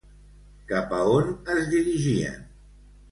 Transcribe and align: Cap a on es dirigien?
Cap 0.71 0.95
a 0.99 1.01
on 1.17 1.29
es 1.57 1.67
dirigien? 1.73 2.41